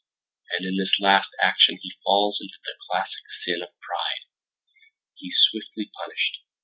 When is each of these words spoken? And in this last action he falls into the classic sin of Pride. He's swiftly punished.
And 0.57 0.65
in 0.65 0.77
this 0.77 0.99
last 0.99 1.29
action 1.43 1.77
he 1.79 1.93
falls 2.03 2.39
into 2.41 2.57
the 2.63 2.73
classic 2.89 3.21
sin 3.45 3.61
of 3.61 3.69
Pride. 3.81 4.25
He's 5.13 5.37
swiftly 5.51 5.91
punished. 5.95 6.39